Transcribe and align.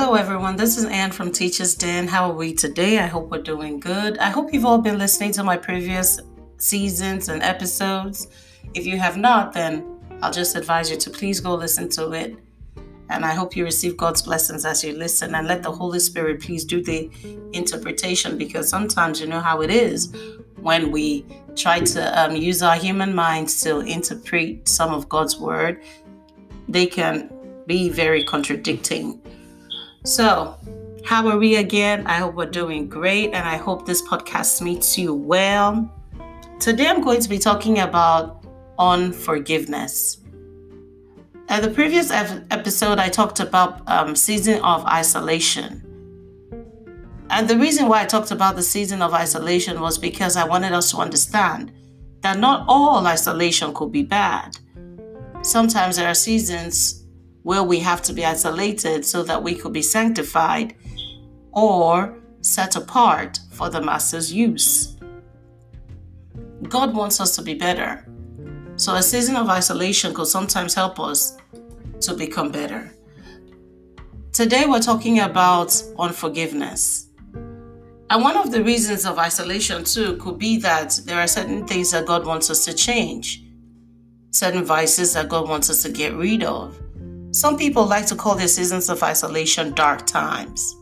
Hello, 0.00 0.14
everyone. 0.14 0.56
This 0.56 0.78
is 0.78 0.86
Anne 0.86 1.10
from 1.10 1.30
Teachers 1.30 1.74
Den. 1.74 2.08
How 2.08 2.30
are 2.30 2.34
we 2.34 2.54
today? 2.54 3.00
I 3.00 3.06
hope 3.06 3.30
we're 3.30 3.42
doing 3.42 3.78
good. 3.78 4.16
I 4.16 4.30
hope 4.30 4.50
you've 4.50 4.64
all 4.64 4.78
been 4.78 4.96
listening 4.96 5.30
to 5.32 5.44
my 5.44 5.58
previous 5.58 6.18
seasons 6.56 7.28
and 7.28 7.42
episodes. 7.42 8.28
If 8.72 8.86
you 8.86 8.96
have 8.96 9.18
not, 9.18 9.52
then 9.52 9.84
I'll 10.22 10.32
just 10.32 10.56
advise 10.56 10.90
you 10.90 10.96
to 10.96 11.10
please 11.10 11.38
go 11.38 11.54
listen 11.54 11.90
to 11.90 12.12
it. 12.12 12.34
And 13.10 13.26
I 13.26 13.34
hope 13.34 13.54
you 13.54 13.62
receive 13.62 13.98
God's 13.98 14.22
blessings 14.22 14.64
as 14.64 14.82
you 14.82 14.94
listen 14.94 15.34
and 15.34 15.46
let 15.46 15.62
the 15.62 15.70
Holy 15.70 15.98
Spirit 15.98 16.40
please 16.40 16.64
do 16.64 16.82
the 16.82 17.10
interpretation 17.52 18.38
because 18.38 18.70
sometimes 18.70 19.20
you 19.20 19.26
know 19.26 19.40
how 19.40 19.60
it 19.60 19.70
is 19.70 20.16
when 20.62 20.90
we 20.90 21.26
try 21.56 21.78
to 21.78 22.18
um, 22.18 22.34
use 22.34 22.62
our 22.62 22.76
human 22.76 23.14
minds 23.14 23.60
to 23.64 23.80
interpret 23.80 24.66
some 24.66 24.94
of 24.94 25.10
God's 25.10 25.38
word, 25.38 25.82
they 26.68 26.86
can 26.86 27.30
be 27.66 27.90
very 27.90 28.24
contradicting. 28.24 29.20
So, 30.04 30.56
how 31.04 31.28
are 31.28 31.36
we 31.36 31.56
again? 31.56 32.06
I 32.06 32.14
hope 32.14 32.34
we're 32.34 32.46
doing 32.46 32.88
great 32.88 33.34
and 33.34 33.46
I 33.46 33.56
hope 33.58 33.84
this 33.84 34.00
podcast 34.00 34.62
meets 34.62 34.96
you 34.96 35.12
well. 35.14 35.92
Today 36.58 36.86
I'm 36.86 37.02
going 37.02 37.20
to 37.20 37.28
be 37.28 37.38
talking 37.38 37.80
about 37.80 38.46
unforgiveness. 38.78 40.18
At 41.48 41.62
the 41.62 41.70
previous 41.70 42.10
episode, 42.10 42.98
I 42.98 43.10
talked 43.10 43.40
about 43.40 43.86
um, 43.88 44.16
season 44.16 44.62
of 44.62 44.86
isolation. 44.86 45.84
And 47.28 47.46
the 47.46 47.58
reason 47.58 47.86
why 47.86 48.02
I 48.02 48.06
talked 48.06 48.30
about 48.30 48.56
the 48.56 48.62
season 48.62 49.02
of 49.02 49.12
isolation 49.12 49.80
was 49.80 49.98
because 49.98 50.34
I 50.34 50.44
wanted 50.44 50.72
us 50.72 50.90
to 50.92 50.96
understand 50.96 51.72
that 52.22 52.38
not 52.38 52.64
all 52.68 53.06
isolation 53.06 53.74
could 53.74 53.92
be 53.92 54.02
bad. 54.02 54.56
Sometimes 55.42 55.96
there 55.96 56.08
are 56.08 56.14
seasons 56.14 56.99
where 57.42 57.62
we 57.62 57.78
have 57.78 58.02
to 58.02 58.12
be 58.12 58.24
isolated 58.24 59.04
so 59.04 59.22
that 59.22 59.42
we 59.42 59.54
could 59.54 59.72
be 59.72 59.82
sanctified 59.82 60.74
or 61.52 62.18
set 62.42 62.76
apart 62.76 63.38
for 63.50 63.70
the 63.70 63.80
Master's 63.80 64.32
use. 64.32 64.96
God 66.68 66.94
wants 66.94 67.20
us 67.20 67.34
to 67.36 67.42
be 67.42 67.54
better. 67.54 68.06
So 68.76 68.94
a 68.94 69.02
season 69.02 69.36
of 69.36 69.48
isolation 69.48 70.14
could 70.14 70.26
sometimes 70.26 70.74
help 70.74 71.00
us 71.00 71.36
to 72.00 72.14
become 72.14 72.50
better. 72.50 72.90
Today 74.32 74.64
we're 74.66 74.80
talking 74.80 75.20
about 75.20 75.82
unforgiveness. 75.98 77.08
And 78.10 78.22
one 78.22 78.36
of 78.36 78.50
the 78.50 78.64
reasons 78.64 79.06
of 79.06 79.18
isolation, 79.18 79.84
too, 79.84 80.16
could 80.16 80.38
be 80.38 80.58
that 80.58 81.00
there 81.04 81.20
are 81.20 81.28
certain 81.28 81.66
things 81.66 81.92
that 81.92 82.06
God 82.06 82.26
wants 82.26 82.50
us 82.50 82.64
to 82.64 82.74
change, 82.74 83.44
certain 84.30 84.64
vices 84.64 85.12
that 85.14 85.28
God 85.28 85.48
wants 85.48 85.70
us 85.70 85.82
to 85.82 85.90
get 85.90 86.14
rid 86.14 86.42
of. 86.42 86.80
Some 87.32 87.56
people 87.56 87.86
like 87.86 88.06
to 88.06 88.16
call 88.16 88.34
their 88.34 88.48
seasons 88.48 88.88
of 88.88 89.04
isolation 89.04 89.72
dark 89.74 90.04
times. 90.04 90.76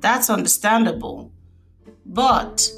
That's 0.00 0.28
understandable. 0.28 1.30
But 2.04 2.68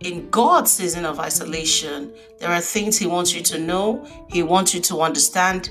in 0.00 0.28
God's 0.30 0.72
season 0.72 1.04
of 1.04 1.20
isolation, 1.20 2.12
there 2.40 2.50
are 2.50 2.60
things 2.60 2.98
He 2.98 3.06
wants 3.06 3.32
you 3.32 3.42
to 3.42 3.58
know, 3.60 4.04
He 4.28 4.42
wants 4.42 4.74
you 4.74 4.80
to 4.82 5.02
understand 5.02 5.70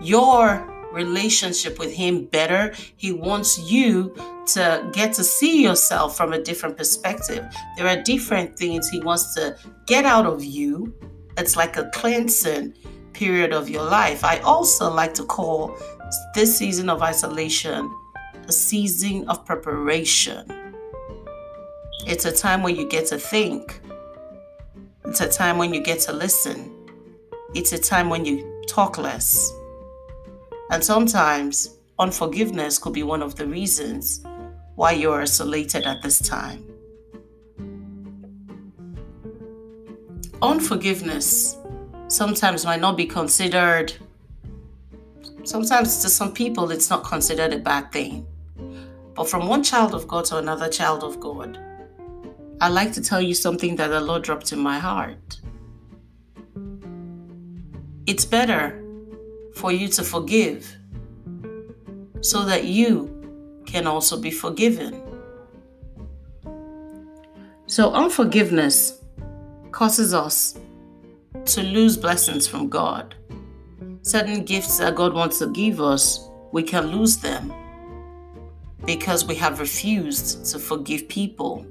your 0.00 0.66
relationship 0.92 1.78
with 1.78 1.92
Him 1.92 2.24
better. 2.24 2.74
He 2.96 3.12
wants 3.12 3.70
you 3.70 4.12
to 4.54 4.90
get 4.92 5.12
to 5.14 5.24
see 5.24 5.62
yourself 5.62 6.16
from 6.16 6.32
a 6.32 6.42
different 6.42 6.76
perspective. 6.76 7.44
There 7.76 7.86
are 7.86 8.02
different 8.02 8.58
things 8.58 8.88
He 8.88 8.98
wants 8.98 9.34
to 9.36 9.56
get 9.86 10.04
out 10.04 10.26
of 10.26 10.42
you. 10.42 10.92
It's 11.38 11.54
like 11.54 11.76
a 11.76 11.88
cleansing 11.94 12.74
period 13.12 13.52
of 13.52 13.68
your 13.68 13.84
life. 13.84 14.24
I 14.24 14.38
also 14.38 14.92
like 14.92 15.14
to 15.14 15.24
call 15.24 15.76
this 16.34 16.56
season 16.56 16.88
of 16.88 17.02
isolation 17.02 17.90
a 18.50 18.52
season 18.52 19.28
of 19.28 19.46
preparation. 19.46 20.44
It's 22.04 22.24
a 22.24 22.32
time 22.36 22.64
when 22.64 22.74
you 22.74 22.88
get 22.88 23.06
to 23.06 23.18
think. 23.18 23.80
It's 25.04 25.20
a 25.20 25.30
time 25.30 25.56
when 25.56 25.72
you 25.72 25.80
get 25.80 26.00
to 26.00 26.12
listen. 26.12 26.74
It's 27.54 27.72
a 27.72 27.78
time 27.78 28.08
when 28.08 28.24
you 28.24 28.64
talk 28.66 28.98
less. 28.98 29.52
And 30.72 30.82
sometimes 30.82 31.76
unforgiveness 32.00 32.76
could 32.76 32.92
be 32.92 33.04
one 33.04 33.22
of 33.22 33.36
the 33.36 33.46
reasons 33.46 34.24
why 34.74 34.92
you're 34.92 35.22
isolated 35.22 35.84
at 35.84 36.02
this 36.02 36.18
time. 36.18 36.64
Unforgiveness 40.42 41.59
sometimes 42.10 42.64
might 42.64 42.80
not 42.80 42.96
be 42.96 43.06
considered, 43.06 43.92
sometimes 45.44 46.02
to 46.02 46.08
some 46.08 46.32
people, 46.32 46.70
it's 46.72 46.90
not 46.90 47.04
considered 47.04 47.52
a 47.52 47.58
bad 47.58 47.92
thing. 47.92 48.26
But 49.14 49.28
from 49.28 49.46
one 49.46 49.62
child 49.62 49.94
of 49.94 50.08
God 50.08 50.24
to 50.26 50.38
another 50.38 50.68
child 50.68 51.04
of 51.04 51.20
God, 51.20 51.58
I'd 52.60 52.72
like 52.72 52.92
to 52.94 53.02
tell 53.02 53.22
you 53.22 53.32
something 53.32 53.76
that 53.76 53.88
the 53.88 54.00
Lord 54.00 54.22
dropped 54.22 54.52
in 54.52 54.58
my 54.58 54.78
heart. 54.78 55.40
It's 58.06 58.24
better 58.24 58.82
for 59.54 59.70
you 59.70 59.86
to 59.88 60.02
forgive 60.02 60.76
so 62.20 62.44
that 62.44 62.64
you 62.64 63.62
can 63.66 63.86
also 63.86 64.20
be 64.20 64.32
forgiven. 64.32 65.00
So, 67.66 67.92
unforgiveness 67.92 69.00
causes 69.70 70.12
us 70.12 70.58
to 71.46 71.62
lose 71.62 71.96
blessings 71.96 72.46
from 72.46 72.68
God. 72.68 73.14
Certain 74.02 74.44
gifts 74.44 74.78
that 74.78 74.94
God 74.94 75.14
wants 75.14 75.38
to 75.38 75.46
give 75.48 75.80
us, 75.80 76.28
we 76.52 76.62
can 76.62 76.86
lose 76.88 77.16
them 77.18 77.52
because 78.84 79.26
we 79.26 79.34
have 79.36 79.60
refused 79.60 80.44
to 80.46 80.58
forgive 80.58 81.08
people. 81.08 81.66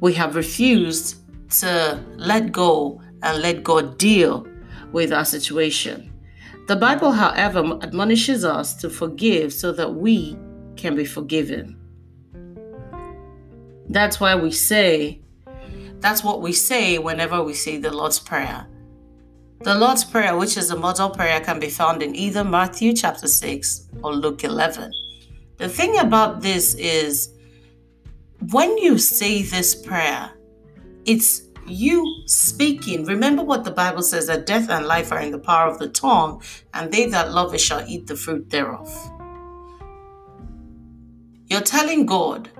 We 0.00 0.12
have 0.14 0.36
refused 0.36 1.16
to 1.60 2.04
let 2.16 2.52
go 2.52 3.00
and 3.22 3.42
let 3.42 3.64
God 3.64 3.98
deal 3.98 4.46
with 4.92 5.12
our 5.12 5.24
situation. 5.24 6.12
The 6.66 6.76
Bible, 6.76 7.12
however, 7.12 7.78
admonishes 7.82 8.44
us 8.44 8.74
to 8.76 8.90
forgive 8.90 9.52
so 9.52 9.72
that 9.72 9.94
we 9.94 10.36
can 10.76 10.94
be 10.94 11.04
forgiven. 11.04 11.76
That's 13.88 14.20
why 14.20 14.34
we 14.34 14.52
say, 14.52 15.22
that's 16.00 16.22
what 16.22 16.40
we 16.40 16.52
say 16.52 16.98
whenever 16.98 17.42
we 17.42 17.54
say 17.54 17.78
the 17.78 17.92
Lord's 17.92 18.18
Prayer. 18.18 18.66
The 19.60 19.74
Lord's 19.74 20.04
Prayer, 20.04 20.36
which 20.36 20.56
is 20.56 20.70
a 20.70 20.76
model 20.76 21.10
prayer, 21.10 21.40
can 21.40 21.58
be 21.58 21.68
found 21.68 22.02
in 22.02 22.14
either 22.14 22.44
Matthew 22.44 22.92
chapter 22.92 23.26
6 23.26 23.88
or 24.04 24.14
Luke 24.14 24.44
11. 24.44 24.92
The 25.56 25.68
thing 25.68 25.98
about 25.98 26.40
this 26.40 26.74
is 26.74 27.34
when 28.50 28.78
you 28.78 28.98
say 28.98 29.42
this 29.42 29.74
prayer, 29.74 30.30
it's 31.04 31.42
you 31.66 32.22
speaking. 32.26 33.04
Remember 33.04 33.42
what 33.42 33.64
the 33.64 33.70
Bible 33.72 34.02
says 34.02 34.28
that 34.28 34.46
death 34.46 34.70
and 34.70 34.86
life 34.86 35.10
are 35.10 35.20
in 35.20 35.32
the 35.32 35.38
power 35.38 35.68
of 35.68 35.78
the 35.78 35.88
tongue, 35.88 36.40
and 36.74 36.92
they 36.92 37.06
that 37.06 37.32
love 37.32 37.52
it 37.54 37.60
shall 37.60 37.84
eat 37.86 38.06
the 38.06 38.16
fruit 38.16 38.48
thereof. 38.50 38.88
You're 41.46 41.60
telling 41.60 42.06
God, 42.06 42.50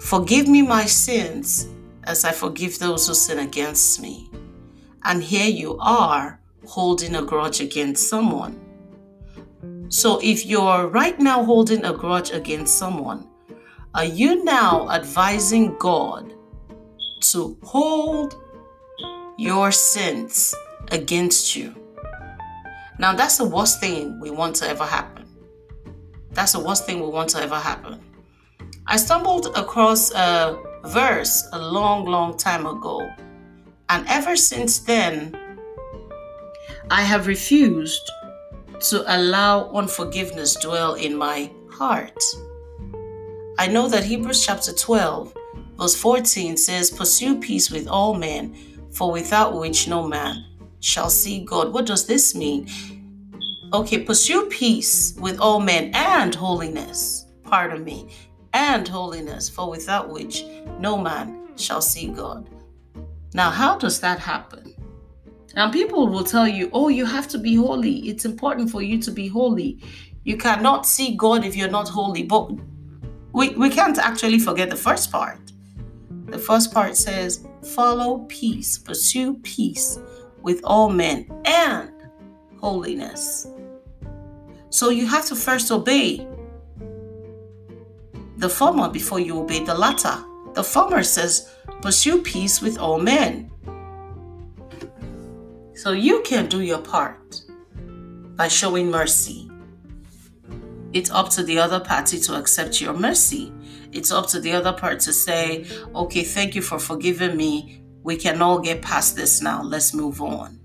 Forgive 0.00 0.48
me 0.48 0.62
my 0.62 0.84
sins 0.84 1.68
as 2.04 2.24
I 2.24 2.32
forgive 2.32 2.78
those 2.78 3.08
who 3.08 3.14
sin 3.14 3.38
against 3.38 4.00
me. 4.00 4.30
And 5.04 5.22
here 5.22 5.48
you 5.48 5.78
are 5.80 6.40
holding 6.66 7.14
a 7.14 7.22
grudge 7.22 7.60
against 7.60 8.08
someone. 8.08 8.60
So 9.88 10.18
if 10.22 10.46
you're 10.46 10.88
right 10.88 11.18
now 11.18 11.44
holding 11.44 11.84
a 11.84 11.92
grudge 11.92 12.30
against 12.30 12.78
someone, 12.78 13.28
are 13.94 14.04
you 14.04 14.44
now 14.44 14.90
advising 14.90 15.76
God 15.78 16.34
to 17.20 17.56
hold 17.62 18.34
your 19.38 19.70
sins 19.70 20.54
against 20.90 21.54
you? 21.54 21.74
Now, 22.98 23.14
that's 23.14 23.38
the 23.38 23.44
worst 23.44 23.80
thing 23.80 24.20
we 24.20 24.30
want 24.30 24.56
to 24.56 24.68
ever 24.68 24.84
happen. 24.84 25.26
That's 26.32 26.52
the 26.52 26.60
worst 26.60 26.86
thing 26.86 27.00
we 27.00 27.08
want 27.08 27.30
to 27.30 27.38
ever 27.42 27.58
happen. 27.58 28.00
I 28.86 28.98
stumbled 28.98 29.46
across 29.56 30.12
a 30.12 30.58
verse 30.84 31.48
a 31.52 31.58
long, 31.58 32.04
long 32.04 32.36
time 32.36 32.66
ago, 32.66 33.00
and 33.88 34.06
ever 34.08 34.36
since 34.36 34.80
then, 34.80 35.34
I 36.90 37.00
have 37.00 37.26
refused 37.26 38.10
to 38.90 39.02
allow 39.16 39.70
unforgiveness 39.70 40.56
dwell 40.56 40.94
in 40.94 41.16
my 41.16 41.50
heart. 41.70 42.22
I 43.58 43.68
know 43.68 43.88
that 43.88 44.04
Hebrews 44.04 44.44
chapter 44.44 44.74
12, 44.74 45.34
verse 45.78 45.96
14 45.96 46.58
says, 46.58 46.90
Pursue 46.90 47.40
peace 47.40 47.70
with 47.70 47.88
all 47.88 48.12
men, 48.12 48.54
for 48.90 49.10
without 49.10 49.58
which 49.58 49.88
no 49.88 50.06
man 50.06 50.44
shall 50.80 51.08
see 51.08 51.42
God. 51.42 51.72
What 51.72 51.86
does 51.86 52.06
this 52.06 52.34
mean? 52.34 52.68
Okay, 53.72 54.04
pursue 54.04 54.46
peace 54.50 55.14
with 55.18 55.40
all 55.40 55.58
men 55.58 55.90
and 55.94 56.34
holiness. 56.34 57.24
Pardon 57.44 57.82
me 57.82 58.10
and 58.54 58.88
holiness, 58.88 59.50
for 59.50 59.68
without 59.68 60.08
which 60.08 60.44
no 60.78 60.96
man 60.96 61.48
shall 61.56 61.82
see 61.82 62.08
God. 62.08 62.48
Now, 63.34 63.50
how 63.50 63.76
does 63.76 64.00
that 64.00 64.20
happen? 64.20 64.74
And 65.56 65.72
people 65.72 66.08
will 66.08 66.24
tell 66.24 66.48
you, 66.48 66.70
oh, 66.72 66.88
you 66.88 67.04
have 67.04 67.28
to 67.28 67.38
be 67.38 67.56
holy. 67.56 68.08
It's 68.08 68.24
important 68.24 68.70
for 68.70 68.80
you 68.80 69.00
to 69.02 69.10
be 69.10 69.28
holy. 69.28 69.78
You 70.24 70.36
cannot 70.36 70.86
see 70.86 71.16
God 71.16 71.44
if 71.44 71.54
you're 71.54 71.68
not 71.68 71.88
holy. 71.88 72.22
But 72.22 72.52
we, 73.32 73.50
we 73.50 73.70
can't 73.70 73.98
actually 73.98 74.38
forget 74.38 74.70
the 74.70 74.76
first 74.76 75.12
part. 75.12 75.38
The 76.26 76.38
first 76.38 76.72
part 76.72 76.96
says, 76.96 77.46
Follow 77.74 78.26
peace, 78.28 78.78
pursue 78.78 79.34
peace 79.38 79.98
with 80.42 80.60
all 80.64 80.90
men 80.90 81.26
and 81.44 81.90
holiness. 82.60 83.48
So 84.70 84.90
you 84.90 85.06
have 85.06 85.24
to 85.26 85.36
first 85.36 85.70
obey 85.70 86.26
the 88.36 88.48
former 88.48 88.88
before 88.88 89.20
you 89.20 89.38
obey 89.38 89.64
the 89.64 89.74
latter. 89.74 90.16
The 90.54 90.64
former 90.64 91.02
says, 91.02 91.50
Pursue 91.82 92.22
peace 92.22 92.60
with 92.60 92.78
all 92.78 92.98
men. 92.98 93.50
So 95.74 95.92
you 95.92 96.22
can 96.22 96.48
do 96.48 96.60
your 96.60 96.78
part 96.78 97.42
by 98.36 98.48
showing 98.48 98.90
mercy. 98.90 99.50
It's 100.92 101.10
up 101.10 101.28
to 101.30 101.42
the 101.42 101.58
other 101.58 101.80
party 101.80 102.20
to 102.20 102.38
accept 102.38 102.80
your 102.80 102.94
mercy. 102.94 103.52
It's 103.92 104.10
up 104.10 104.28
to 104.28 104.40
the 104.40 104.52
other 104.52 104.72
part 104.72 105.00
to 105.00 105.12
say, 105.12 105.66
okay, 105.94 106.22
thank 106.22 106.54
you 106.54 106.62
for 106.62 106.78
forgiving 106.78 107.36
me. 107.36 107.82
We 108.02 108.16
can 108.16 108.40
all 108.40 108.60
get 108.60 108.82
past 108.82 109.16
this 109.16 109.42
now. 109.42 109.62
Let's 109.62 109.92
move 109.92 110.22
on. 110.22 110.60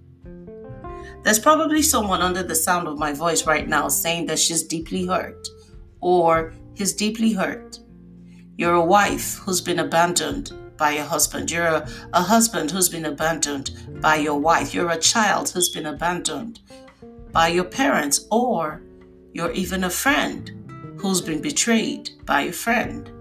There's 1.23 1.39
probably 1.39 1.81
someone 1.81 2.21
under 2.21 2.43
the 2.43 2.55
sound 2.55 2.87
of 2.87 2.97
my 2.97 3.11
voice 3.11 3.45
right 3.45 3.67
now 3.67 3.89
saying 3.89 4.27
that 4.27 4.39
she's 4.39 4.63
deeply 4.63 5.05
hurt 5.05 5.47
or 5.99 6.53
he's 6.79 6.93
deeply 6.93 7.33
hurt. 7.33 7.77
You're 8.57 8.75
a 8.75 8.85
wife 8.97 9.35
who's 9.39 9.59
been 9.59 9.79
abandoned 9.79 10.53
by 10.77 10.91
your 10.91 11.03
husband. 11.03 11.51
You're 11.51 11.65
a, 11.65 11.89
a 12.13 12.21
husband 12.21 12.71
who's 12.71 12.87
been 12.87 13.05
abandoned 13.05 13.71
by 14.01 14.15
your 14.15 14.39
wife. 14.39 14.73
You're 14.73 14.89
a 14.89 14.97
child 14.97 15.49
who's 15.49 15.69
been 15.69 15.87
abandoned 15.87 16.61
by 17.33 17.49
your 17.49 17.65
parents, 17.65 18.25
or 18.31 18.81
you're 19.33 19.51
even 19.51 19.83
a 19.83 19.89
friend 19.89 20.95
who's 20.97 21.21
been 21.21 21.41
betrayed 21.41 22.11
by 22.25 22.41
a 22.43 22.51
friend. 22.53 23.11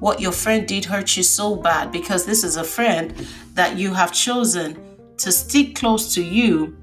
What 0.00 0.20
your 0.20 0.32
friend 0.32 0.66
did 0.66 0.84
hurt 0.84 1.16
you 1.16 1.22
so 1.22 1.54
bad 1.54 1.92
because 1.92 2.26
this 2.26 2.42
is 2.42 2.56
a 2.56 2.64
friend 2.64 3.14
that 3.54 3.78
you 3.78 3.94
have 3.94 4.12
chosen 4.12 4.76
to 5.18 5.30
stick 5.30 5.76
close 5.76 6.12
to 6.14 6.22
you 6.22 6.76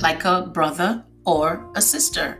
like 0.00 0.24
a 0.24 0.42
brother 0.42 1.04
or 1.26 1.68
a 1.74 1.82
sister. 1.82 2.38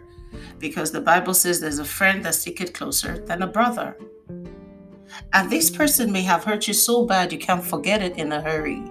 Because 0.58 0.92
the 0.92 1.00
Bible 1.00 1.34
says 1.34 1.60
there's 1.60 1.78
a 1.78 1.84
friend 1.84 2.24
that 2.24 2.34
sticketh 2.34 2.72
closer 2.72 3.18
than 3.18 3.42
a 3.42 3.46
brother. 3.46 3.96
And 5.32 5.50
this 5.50 5.70
person 5.70 6.12
may 6.12 6.22
have 6.22 6.44
hurt 6.44 6.66
you 6.68 6.74
so 6.74 7.04
bad 7.06 7.32
you 7.32 7.38
can't 7.38 7.64
forget 7.64 8.02
it 8.02 8.16
in 8.16 8.32
a 8.32 8.40
hurry. 8.40 8.82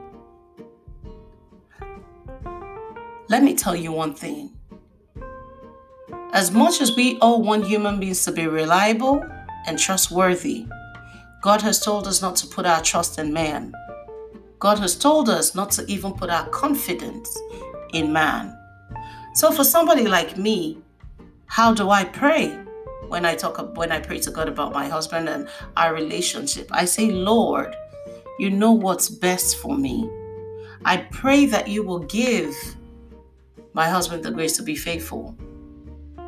Let 3.29 3.43
me 3.43 3.55
tell 3.55 3.75
you 3.75 3.91
one 3.91 4.13
thing. 4.13 4.53
As 6.33 6.51
much 6.51 6.81
as 6.81 6.95
we 6.95 7.17
all 7.19 7.41
want 7.41 7.65
human 7.65 7.99
beings 7.99 8.23
to 8.25 8.31
be 8.31 8.47
reliable 8.47 9.23
and 9.65 9.79
trustworthy, 9.79 10.65
God 11.41 11.61
has 11.61 11.79
told 11.79 12.07
us 12.07 12.21
not 12.21 12.35
to 12.37 12.47
put 12.47 12.65
our 12.65 12.81
trust 12.81 13.19
in 13.19 13.33
man. 13.33 13.73
God 14.59 14.79
has 14.79 14.95
told 14.95 15.29
us 15.29 15.55
not 15.55 15.71
to 15.71 15.85
even 15.91 16.13
put 16.13 16.29
our 16.29 16.47
confidence 16.49 17.37
in 17.93 18.13
man. 18.13 18.57
So 19.35 19.51
for 19.51 19.63
somebody 19.63 20.07
like 20.07 20.37
me, 20.37 20.82
how 21.53 21.71
do 21.71 21.91
I 21.91 22.03
pray? 22.03 22.63
when 23.13 23.25
I 23.25 23.35
talk 23.35 23.77
when 23.77 23.91
I 23.91 23.99
pray 23.99 24.17
to 24.21 24.31
God 24.31 24.47
about 24.49 24.73
my 24.73 24.87
husband 24.87 25.29
and 25.29 25.47
our 25.77 25.93
relationship. 25.93 26.67
I 26.71 26.85
say, 26.85 27.11
"Lord, 27.11 27.75
you 28.39 28.49
know 28.49 28.71
what's 28.71 29.07
best 29.07 29.57
for 29.57 29.77
me. 29.77 30.09
I 30.83 30.97
pray 30.97 31.45
that 31.45 31.67
you 31.67 31.83
will 31.83 31.99
give 31.99 32.55
my 33.73 33.87
husband 33.87 34.23
the 34.23 34.31
grace 34.31 34.57
to 34.57 34.63
be 34.63 34.75
faithful. 34.75 35.35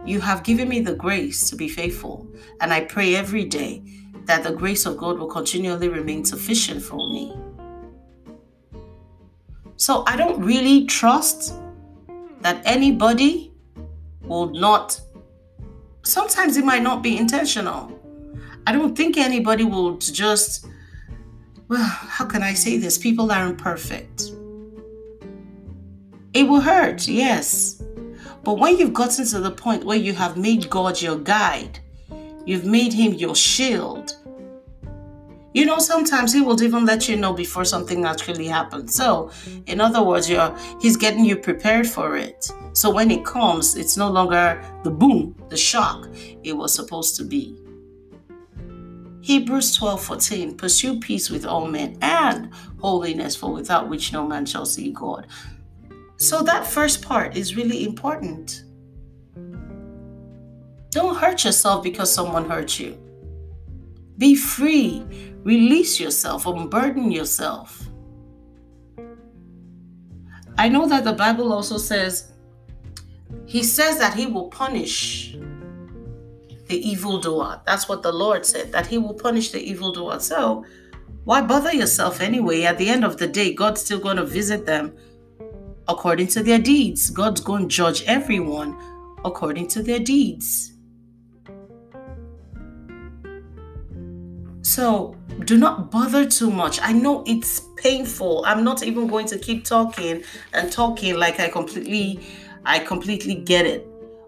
You 0.06 0.20
have 0.22 0.44
given 0.44 0.70
me 0.70 0.80
the 0.82 0.94
grace 0.94 1.50
to 1.50 1.56
be 1.56 1.70
faithful, 1.70 2.28
and 2.62 2.72
I 2.72 2.82
pray 2.82 3.16
every 3.16 3.46
day 3.46 3.82
that 4.26 4.44
the 4.44 4.54
grace 4.54 4.86
of 4.86 4.96
God 4.96 5.18
will 5.18 5.34
continually 5.40 5.90
remain 5.90 6.24
sufficient 6.24 6.84
for 6.84 7.02
me. 7.10 7.34
So 9.78 10.04
I 10.06 10.18
don't 10.18 10.40
really 10.40 10.86
trust 10.86 11.56
that 12.42 12.62
anybody 12.66 13.52
will 14.22 14.52
not 14.52 15.02
sometimes 16.06 16.56
it 16.58 16.64
might 16.64 16.84
not 16.84 17.02
be 17.04 17.18
intentional. 17.18 17.92
I 18.68 18.72
don't 18.72 18.96
think 18.96 19.18
anybody 19.18 19.64
would 19.64 20.02
just, 20.02 20.66
well, 21.68 21.84
how 21.84 22.26
can 22.26 22.42
I 22.42 22.54
say 22.54 22.78
this? 22.78 22.98
People 22.98 23.32
aren't 23.32 23.58
perfect. 23.58 24.32
It 26.34 26.44
will 26.44 26.62
hurt, 26.62 27.08
yes. 27.08 27.82
But 28.44 28.60
when 28.60 28.78
you've 28.78 28.94
gotten 28.94 29.26
to 29.26 29.40
the 29.40 29.52
point 29.52 29.84
where 29.84 29.98
you 29.98 30.14
have 30.14 30.38
made 30.38 30.70
God 30.70 31.02
your 31.02 31.18
guide, 31.18 31.80
you've 32.46 32.66
made 32.66 32.94
him 32.94 33.14
your 33.14 33.36
shield, 33.36 34.16
you 35.56 35.66
know, 35.66 35.80
sometimes 35.80 36.34
he 36.34 36.42
will 36.42 36.62
even 36.62 36.86
let 36.86 37.08
you 37.08 37.16
know 37.16 37.32
before 37.32 37.64
something 37.64 38.04
actually 38.04 38.46
happens. 38.46 38.94
So, 38.94 39.32
in 39.68 39.80
other 39.80 40.04
words, 40.04 40.30
you're 40.30 40.54
he's 40.82 40.98
getting 40.98 41.24
you 41.24 41.38
prepared 41.38 41.88
for 41.88 42.18
it. 42.18 42.52
So 42.74 42.92
when 42.92 43.10
it 43.10 43.24
comes, 43.24 43.78
it's 43.78 43.96
no 43.96 44.12
longer 44.12 44.62
the 44.84 44.92
boom, 44.92 45.34
the 45.48 45.56
shock 45.56 46.10
it 46.44 46.52
was 46.52 46.74
supposed 46.74 47.16
to 47.16 47.24
be. 47.24 47.58
Hebrews 49.22 49.74
12 49.78 50.04
14 50.04 50.58
Pursue 50.58 51.00
peace 51.00 51.30
with 51.30 51.46
all 51.46 51.68
men 51.68 51.98
and 52.02 52.54
holiness, 52.82 53.34
for 53.34 53.54
without 53.54 53.88
which 53.88 54.12
no 54.12 54.28
man 54.28 54.46
shall 54.46 54.66
see 54.66 54.92
God. 54.92 55.26
So 56.18 56.44
that 56.44 56.68
first 56.68 57.02
part 57.02 57.38
is 57.38 57.56
really 57.56 57.86
important. 57.86 58.66
Don't 60.90 61.16
hurt 61.16 61.46
yourself 61.46 61.82
because 61.82 62.14
someone 62.14 62.50
hurt 62.50 62.78
you. 62.78 62.98
Be 64.18 64.36
free. 64.36 65.06
Release 65.46 66.00
yourself, 66.00 66.48
unburden 66.48 67.12
yourself. 67.12 67.88
I 70.58 70.68
know 70.70 70.88
that 70.88 71.04
the 71.04 71.14
Bible 71.14 71.54
also 71.54 71.78
says, 71.78 72.32
He 73.46 73.62
says 73.62 74.00
that 74.00 74.16
He 74.16 74.26
will 74.26 74.50
punish 74.50 75.38
the 76.68 76.90
evildoer. 76.90 77.62
That's 77.68 77.88
what 77.88 78.02
the 78.02 78.12
Lord 78.12 78.44
said, 78.44 78.72
that 78.72 78.88
He 78.88 78.98
will 78.98 79.14
punish 79.14 79.52
the 79.52 79.60
evildoer. 79.60 80.20
So, 80.20 80.66
why 81.26 81.42
bother 81.42 81.74
yourself 81.74 82.22
anyway? 82.22 82.64
At 82.64 82.80
the 82.80 82.90
end 82.90 83.06
of 83.06 83.18
the 83.18 83.28
day, 83.28 83.54
God's 83.54 83.82
still 83.82 84.00
going 84.00 84.18
to 84.18 84.26
visit 84.26 84.66
them 84.66 84.98
according 85.88 86.28
to 86.30 86.42
their 86.42 86.58
deeds. 86.58 87.12
God's 87.12 87.42
going 87.42 87.70
to 87.70 87.76
judge 87.76 88.04
everyone 88.08 88.76
according 89.24 89.68
to 89.68 89.84
their 89.84 90.00
deeds. 90.00 90.72
So 94.64 95.16
do 95.44 95.58
not 95.58 95.92
bother 95.92 96.26
too 96.26 96.50
much. 96.50 96.80
I 96.82 96.94
know 96.94 97.24
it's 97.28 97.60
painful. 97.76 98.44
I'm 98.46 98.64
not 98.64 98.84
even 98.84 99.08
going 99.08 99.26
to 99.28 99.38
keep 99.38 99.66
talking 99.66 100.24
and 100.54 100.72
talking 100.72 101.16
like 101.18 101.40
I 101.40 101.50
completely 101.50 102.20
I 102.66 102.80
completely 102.80 103.36
get 103.36 103.66
it. 103.66 103.88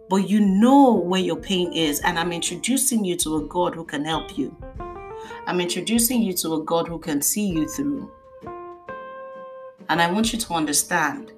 But 0.10 0.30
you 0.30 0.40
know 0.40 0.94
where 0.94 1.22
your 1.22 1.38
pain 1.38 1.74
is 1.74 2.00
and 2.02 2.20
I'm 2.20 2.32
introducing 2.32 3.04
you 3.04 3.16
to 3.18 3.38
a 3.38 3.48
God 3.48 3.74
who 3.74 3.84
can 3.84 4.06
help 4.06 4.38
you. 4.38 4.56
I'm 5.46 5.62
introducing 5.62 6.22
you 6.22 6.34
to 6.34 6.56
a 6.56 6.64
God 6.64 6.88
who 6.88 7.00
can 7.00 7.22
see 7.22 7.48
you 7.48 7.68
through. 7.68 8.12
And 9.90 10.02
I 10.02 10.12
want 10.12 10.34
you 10.34 10.40
to 10.40 10.54
understand 10.54 11.32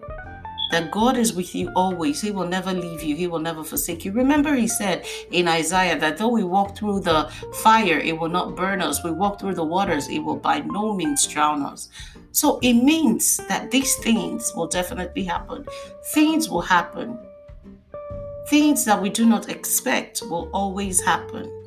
that 0.72 0.92
God 0.92 1.18
is 1.18 1.34
with 1.34 1.56
you 1.56 1.72
always. 1.76 2.22
He 2.22 2.32
will 2.32 2.48
never 2.48 2.74
leave 2.74 3.04
you, 3.04 3.16
He 3.16 3.28
will 3.28 3.40
never 3.40 3.64
forsake 3.64 4.06
you. 4.06 4.12
Remember, 4.12 4.56
He 4.56 4.68
said 4.68 5.06
in 5.32 5.48
Isaiah 5.48 6.00
that 6.00 6.18
though 6.18 6.30
we 6.30 6.44
walk 6.44 6.78
through 6.78 7.02
the 7.02 7.30
fire, 7.62 8.00
it 8.00 8.18
will 8.18 8.30
not 8.30 8.56
burn 8.56 8.82
us. 8.82 9.04
We 9.04 9.12
walk 9.12 9.40
through 9.40 9.56
the 9.56 9.64
waters, 9.64 10.08
it 10.08 10.20
will 10.20 10.38
by 10.38 10.60
no 10.60 10.94
means 10.94 11.26
drown 11.28 11.64
us. 11.64 11.90
So 12.32 12.60
it 12.62 12.74
means 12.74 13.38
that 13.48 13.72
these 13.72 13.96
things 13.98 14.54
will 14.56 14.68
definitely 14.68 15.24
happen. 15.24 15.66
Things 16.14 16.50
will 16.50 16.62
happen. 16.62 17.18
Things 18.48 18.86
that 18.86 19.02
we 19.02 19.10
do 19.10 19.26
not 19.26 19.50
expect 19.50 20.22
will 20.30 20.50
always 20.54 21.02
happen. 21.02 21.59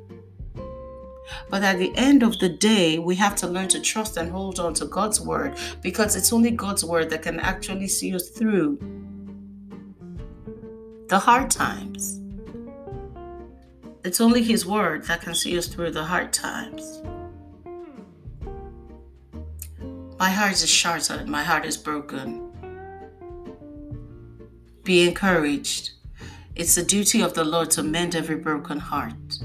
But 1.49 1.63
at 1.63 1.79
the 1.79 1.93
end 1.97 2.23
of 2.23 2.39
the 2.39 2.49
day, 2.49 2.99
we 2.99 3.15
have 3.17 3.37
to 3.37 3.47
learn 3.47 3.69
to 3.69 3.81
trust 3.81 4.17
and 4.17 4.31
hold 4.31 4.59
on 4.59 4.75
to 4.75 4.87
God's 4.87 5.21
word 5.21 5.57
because 5.83 6.17
it's 6.17 6.33
only 6.33 6.51
God's 6.51 6.85
word 6.85 7.11
that 7.11 7.23
can 7.23 7.41
actually 7.41 7.89
see 7.89 8.15
us 8.15 8.29
through 8.29 8.79
the 11.09 11.19
hard 11.19 11.51
times. 11.51 12.21
It's 14.05 14.21
only 14.21 14.43
His 14.43 14.67
word 14.67 15.05
that 15.05 15.21
can 15.21 15.35
see 15.35 15.57
us 15.57 15.69
through 15.69 15.93
the 15.93 16.05
hard 16.05 16.33
times. 16.33 17.03
My 20.19 20.31
heart 20.31 20.53
is 20.53 20.69
shattered, 20.69 21.29
my 21.29 21.43
heart 21.43 21.65
is 21.65 21.77
broken. 21.77 22.51
Be 24.85 25.07
encouraged. 25.07 25.91
It's 26.55 26.75
the 26.75 26.83
duty 26.83 27.21
of 27.23 27.35
the 27.35 27.45
Lord 27.45 27.71
to 27.73 27.83
mend 27.83 28.15
every 28.15 28.37
broken 28.37 28.79
heart. 28.79 29.39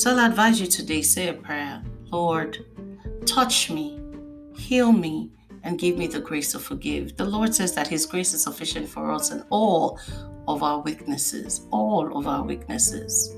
So 0.00 0.12
I'll 0.12 0.30
advise 0.30 0.58
you 0.58 0.66
today 0.66 1.02
say 1.02 1.28
a 1.28 1.34
prayer 1.34 1.82
Lord, 2.10 2.64
touch 3.26 3.68
me, 3.68 4.00
heal 4.56 4.92
me, 4.92 5.30
and 5.62 5.78
give 5.78 5.98
me 5.98 6.06
the 6.06 6.20
grace 6.20 6.52
to 6.52 6.58
forgive. 6.58 7.18
The 7.18 7.26
Lord 7.26 7.54
says 7.54 7.74
that 7.74 7.86
His 7.86 8.06
grace 8.06 8.32
is 8.32 8.44
sufficient 8.44 8.88
for 8.88 9.12
us 9.12 9.30
in 9.30 9.44
all 9.50 10.00
of 10.48 10.62
our 10.62 10.80
weaknesses, 10.80 11.66
all 11.70 12.16
of 12.16 12.26
our 12.26 12.42
weaknesses. 12.42 13.36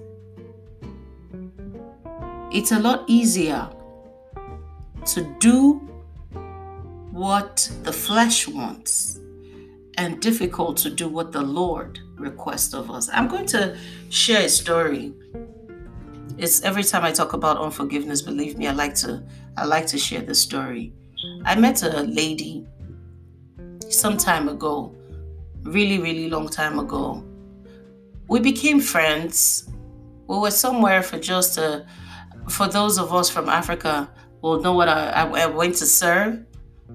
It's 2.52 2.70
a 2.70 2.78
lot 2.78 3.06
easier 3.08 3.68
to 5.06 5.36
do 5.40 5.80
what 7.10 7.68
the 7.82 7.92
flesh 7.92 8.46
wants 8.46 9.18
and 9.98 10.22
difficult 10.22 10.76
to 10.76 10.90
do 10.90 11.08
what 11.08 11.32
the 11.32 11.42
Lord 11.42 11.98
requests 12.14 12.72
of 12.72 12.88
us. 12.88 13.08
I'm 13.12 13.26
going 13.26 13.46
to 13.46 13.76
share 14.10 14.44
a 14.44 14.48
story. 14.48 15.12
It's 16.42 16.60
every 16.62 16.82
time 16.82 17.04
I 17.04 17.12
talk 17.12 17.34
about 17.34 17.56
unforgiveness, 17.58 18.20
believe 18.20 18.58
me, 18.58 18.66
I 18.66 18.72
like 18.72 18.96
to 18.96 19.22
I 19.56 19.64
like 19.64 19.86
to 19.86 19.96
share 19.96 20.22
the 20.22 20.34
story. 20.34 20.92
I 21.44 21.54
met 21.54 21.84
a 21.84 22.02
lady 22.02 22.66
some 23.88 24.16
time 24.16 24.48
ago, 24.48 24.92
really, 25.62 26.00
really 26.00 26.28
long 26.28 26.48
time 26.48 26.80
ago. 26.80 27.24
We 28.26 28.40
became 28.40 28.80
friends. 28.80 29.70
We 30.26 30.36
were 30.36 30.50
somewhere 30.50 31.00
for 31.04 31.16
just 31.16 31.58
a, 31.58 31.86
for 32.48 32.66
those 32.66 32.98
of 32.98 33.14
us 33.14 33.30
from 33.30 33.48
Africa 33.48 34.10
will 34.40 34.60
know 34.60 34.72
what 34.72 34.88
I, 34.88 35.10
I, 35.10 35.42
I 35.42 35.46
went 35.46 35.76
to 35.76 35.86
serve 35.86 36.44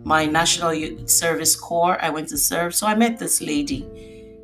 my 0.04 0.26
National 0.26 0.74
Service 1.08 1.56
Corps. 1.56 1.98
I 2.02 2.10
went 2.10 2.28
to 2.30 2.38
serve. 2.38 2.76
So 2.76 2.86
I 2.86 2.96
met 2.96 3.18
this 3.18 3.40
lady. 3.40 3.88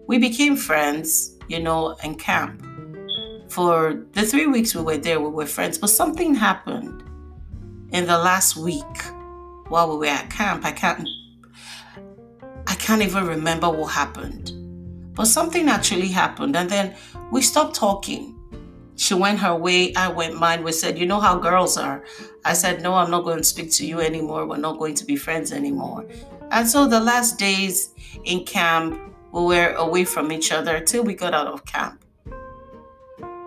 We 0.08 0.18
became 0.18 0.56
friends, 0.56 1.38
you 1.50 1.60
know, 1.60 1.98
in 2.06 2.16
camp. 2.16 2.66
For 3.54 4.04
the 4.14 4.24
three 4.24 4.48
weeks 4.48 4.74
we 4.74 4.82
were 4.82 4.98
there, 4.98 5.20
we 5.20 5.30
were 5.30 5.46
friends. 5.46 5.78
But 5.78 5.92
something 5.92 6.34
happened 6.34 7.04
in 7.92 8.08
the 8.08 8.18
last 8.18 8.58
week 8.58 9.04
while 9.68 9.92
we 9.92 9.98
were 9.98 10.12
at 10.12 10.32
camp. 10.32 10.66
I 10.66 10.72
can't 10.72 11.08
I 12.66 12.74
can't 12.74 13.04
even 13.04 13.28
remember 13.28 13.70
what 13.70 13.92
happened. 13.92 14.54
But 15.14 15.26
something 15.26 15.70
actually 15.70 16.08
happened 16.08 16.56
and 16.56 16.68
then 16.68 16.96
we 17.32 17.44
stopped 17.44 17.76
talking. 17.76 18.40
She 18.96 19.14
went 19.14 19.38
her 19.38 19.56
way, 19.56 19.94
I 19.94 20.08
went 20.08 20.40
mine. 20.40 20.64
We 20.64 20.72
said, 20.72 20.98
You 20.98 21.06
know 21.06 21.20
how 21.20 21.38
girls 21.38 21.78
are. 21.78 22.04
I 22.46 22.54
said, 22.54 22.82
No, 22.82 22.96
I'm 22.96 23.12
not 23.12 23.24
going 23.24 23.38
to 23.38 23.44
speak 23.44 23.70
to 23.74 23.86
you 23.86 24.00
anymore. 24.00 24.48
We're 24.48 24.58
not 24.58 24.80
going 24.80 24.96
to 24.96 25.06
be 25.06 25.16
friends 25.16 25.52
anymore. 25.52 26.08
And 26.50 26.68
so 26.68 26.88
the 26.88 27.00
last 27.00 27.38
days 27.38 27.94
in 28.26 28.46
camp, 28.46 29.00
we 29.32 29.44
were 29.44 29.74
away 29.78 30.06
from 30.06 30.32
each 30.32 30.52
other 30.52 30.80
till 30.80 31.04
we 31.04 31.14
got 31.14 31.36
out 31.36 31.46
of 31.46 31.68
camp. 31.68 32.03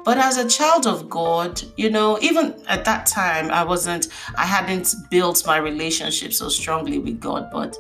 But 0.07 0.19
as 0.19 0.37
a 0.37 0.49
child 0.49 0.87
of 0.87 1.11
God, 1.11 1.61
you 1.77 1.91
know, 1.91 2.17
even 2.23 2.55
at 2.69 2.85
that 2.85 3.07
time, 3.07 3.51
I 3.51 3.65
wasn't, 3.65 4.07
I 4.39 4.47
hadn't 4.47 4.95
built 5.11 5.45
my 5.45 5.57
relationship 5.57 6.33
so 6.33 6.49
strongly 6.49 7.01
with 7.01 7.19
God. 7.19 7.49
But, 7.51 7.77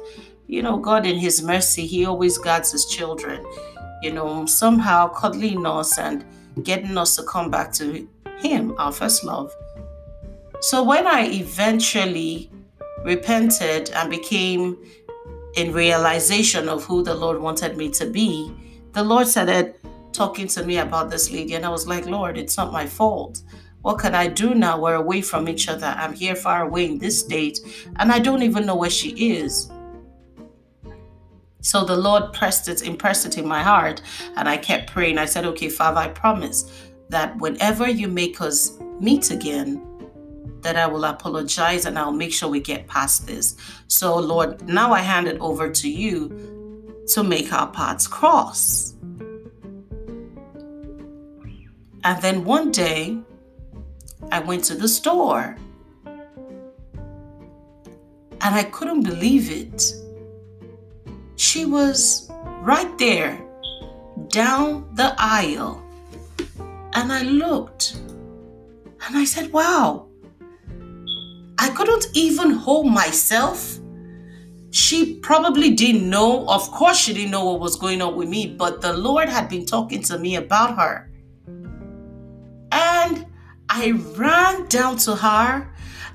you 0.48 0.60
know, 0.60 0.76
God 0.76 1.06
in 1.06 1.18
His 1.18 1.40
mercy, 1.40 1.86
He 1.86 2.04
always 2.04 2.36
guards 2.36 2.72
His 2.72 2.86
children, 2.86 3.46
you 4.02 4.12
know, 4.12 4.44
somehow 4.44 5.06
cuddling 5.06 5.64
us 5.66 6.00
and 6.00 6.24
getting 6.64 6.98
us 6.98 7.14
to 7.14 7.22
come 7.22 7.48
back 7.48 7.72
to 7.74 8.08
Him, 8.38 8.74
our 8.76 8.90
first 8.90 9.22
love. 9.22 9.54
So 10.62 10.82
when 10.82 11.06
I 11.06 11.28
eventually 11.28 12.50
repented 13.04 13.90
and 13.90 14.10
became 14.10 14.84
in 15.54 15.72
realization 15.72 16.68
of 16.68 16.82
who 16.82 17.04
the 17.04 17.14
Lord 17.14 17.40
wanted 17.40 17.76
me 17.76 17.88
to 17.90 18.04
be, 18.04 18.52
the 18.94 19.04
Lord 19.04 19.28
started 19.28 19.76
talking 20.16 20.46
to 20.48 20.64
me 20.64 20.78
about 20.78 21.10
this 21.10 21.30
lady, 21.30 21.54
and 21.54 21.64
I 21.64 21.68
was 21.68 21.86
like, 21.86 22.06
Lord, 22.06 22.38
it's 22.38 22.56
not 22.56 22.72
my 22.72 22.86
fault. 22.86 23.42
What 23.82 23.98
can 23.98 24.14
I 24.14 24.26
do 24.26 24.54
now? 24.54 24.80
We're 24.80 24.94
away 24.94 25.20
from 25.20 25.48
each 25.48 25.68
other. 25.68 25.86
I'm 25.86 26.12
here 26.12 26.34
far 26.34 26.62
away 26.62 26.86
in 26.86 26.98
this 26.98 27.20
state, 27.20 27.60
and 27.96 28.10
I 28.10 28.18
don't 28.18 28.42
even 28.42 28.66
know 28.66 28.76
where 28.76 28.90
she 28.90 29.10
is. 29.34 29.70
So 31.60 31.84
the 31.84 31.96
Lord 31.96 32.32
pressed 32.32 32.68
it, 32.68 32.82
impressed 32.82 33.26
it 33.26 33.38
in 33.38 33.46
my 33.46 33.62
heart, 33.62 34.02
and 34.36 34.48
I 34.48 34.56
kept 34.56 34.90
praying. 34.90 35.18
I 35.18 35.26
said, 35.26 35.44
Okay, 35.44 35.68
Father, 35.68 35.98
I 35.98 36.08
promise 36.08 36.90
that 37.10 37.36
whenever 37.38 37.88
you 37.88 38.08
make 38.08 38.40
us 38.40 38.78
meet 39.00 39.30
again, 39.30 39.82
that 40.62 40.76
I 40.76 40.86
will 40.88 41.04
apologize 41.04 41.86
and 41.86 41.96
I'll 41.96 42.10
make 42.10 42.32
sure 42.32 42.48
we 42.48 42.60
get 42.60 42.88
past 42.88 43.26
this. 43.26 43.56
So, 43.86 44.18
Lord, 44.18 44.66
now 44.66 44.92
I 44.92 45.00
hand 45.00 45.28
it 45.28 45.38
over 45.40 45.70
to 45.70 45.88
you 45.88 47.04
to 47.08 47.22
make 47.22 47.52
our 47.52 47.70
paths 47.70 48.08
cross. 48.08 48.95
And 52.06 52.22
then 52.22 52.44
one 52.44 52.70
day, 52.70 53.18
I 54.30 54.38
went 54.38 54.62
to 54.66 54.76
the 54.76 54.86
store 54.86 55.56
and 58.40 58.54
I 58.54 58.62
couldn't 58.62 59.02
believe 59.02 59.50
it 59.50 59.82
she 61.34 61.64
was 61.64 62.30
right 62.60 62.96
there 62.96 63.44
down 64.28 64.88
the 64.94 65.16
aisle. 65.18 65.82
And 66.94 67.12
I 67.12 67.22
looked 67.22 67.96
and 67.96 69.16
I 69.16 69.24
said, 69.24 69.52
Wow, 69.52 70.06
I 71.58 71.70
couldn't 71.70 72.06
even 72.14 72.52
hold 72.52 72.86
myself. 72.86 73.80
She 74.70 75.16
probably 75.16 75.70
didn't 75.74 76.08
know. 76.08 76.46
Of 76.46 76.70
course, 76.70 76.98
she 76.98 77.12
didn't 77.12 77.32
know 77.32 77.46
what 77.46 77.58
was 77.58 77.74
going 77.74 78.00
on 78.00 78.14
with 78.14 78.28
me, 78.28 78.46
but 78.46 78.80
the 78.80 78.92
Lord 78.92 79.28
had 79.28 79.48
been 79.48 79.66
talking 79.66 80.04
to 80.04 80.20
me 80.20 80.36
about 80.36 80.76
her. 80.78 81.10
I 83.78 83.90
ran 84.16 84.68
down 84.68 84.96
to 85.04 85.14
her. 85.14 85.70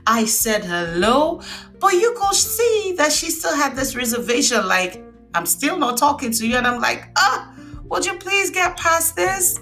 I 0.08 0.26
said 0.26 0.66
hello, 0.66 1.44
but 1.80 1.94
you 1.94 2.16
could 2.18 2.34
see 2.34 2.96
that 2.98 3.12
she 3.12 3.30
still 3.30 3.56
had 3.56 3.76
this 3.76 3.96
reservation 3.96 4.68
like, 4.68 5.04
I'm 5.36 5.46
still 5.46 5.78
not 5.78 5.98
talking 5.98 6.32
to 6.32 6.48
you. 6.48 6.58
And 6.58 6.66
I'm 6.66 6.82
like, 6.82 7.10
ah, 7.18 7.54
would 7.84 8.04
you 8.04 8.16
please 8.18 8.50
get 8.50 8.78
past 8.78 9.16
this? 9.16 9.60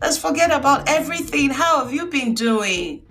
Let's 0.00 0.18
forget 0.18 0.50
about 0.50 0.88
everything. 0.88 1.50
How 1.50 1.84
have 1.84 1.94
you 1.94 2.06
been 2.06 2.34
doing? 2.34 3.06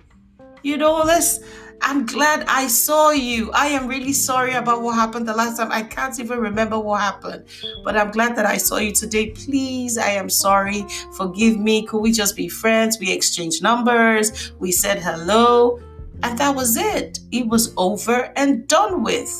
You 0.62 0.76
know, 0.76 0.98
let's. 0.98 1.40
I'm 1.80 2.06
glad 2.06 2.44
I 2.48 2.66
saw 2.66 3.10
you. 3.10 3.50
I 3.52 3.68
am 3.68 3.86
really 3.86 4.12
sorry 4.12 4.52
about 4.54 4.82
what 4.82 4.94
happened 4.94 5.28
the 5.28 5.34
last 5.34 5.58
time. 5.58 5.70
I 5.70 5.82
can't 5.82 6.18
even 6.18 6.38
remember 6.38 6.78
what 6.78 7.00
happened, 7.00 7.44
but 7.84 7.96
I'm 7.96 8.10
glad 8.10 8.36
that 8.36 8.46
I 8.46 8.56
saw 8.56 8.76
you 8.76 8.92
today. 8.92 9.30
Please, 9.30 9.96
I 9.96 10.10
am 10.10 10.28
sorry. 10.28 10.84
Forgive 11.16 11.58
me. 11.58 11.86
Could 11.86 12.00
we 12.00 12.12
just 12.12 12.36
be 12.36 12.48
friends? 12.48 12.98
We 12.98 13.12
exchanged 13.12 13.62
numbers. 13.62 14.52
We 14.58 14.72
said 14.72 14.98
hello. 14.98 15.80
And 16.22 16.38
that 16.38 16.54
was 16.54 16.76
it. 16.76 17.20
It 17.30 17.46
was 17.46 17.72
over 17.76 18.32
and 18.36 18.66
done 18.66 19.02
with. 19.02 19.32